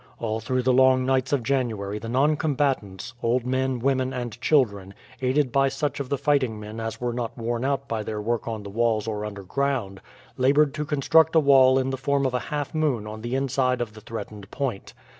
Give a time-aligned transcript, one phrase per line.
[0.17, 5.51] All through the long nights of January the noncombatants, old men, women, and children, aided
[5.51, 8.63] by such of the fighting men as were not worn out by their work on
[8.63, 10.01] the walls or underground,
[10.37, 13.79] laboured to construct a wall in the form of a half moon on the inside
[13.79, 14.95] of the threatened point.